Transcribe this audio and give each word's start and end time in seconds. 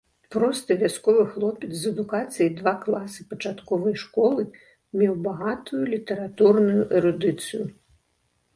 Просты 0.35 0.75
вясковы 0.83 1.25
хлопец 1.33 1.69
з 1.81 1.91
адукацыяй 1.95 2.49
два 2.61 2.73
класы 2.87 3.27
пачатковай 3.33 3.95
школы 4.05 4.41
меў 5.03 5.13
багатую 5.31 5.83
літаратурную 5.95 6.83
эрудыцыю. 7.01 7.63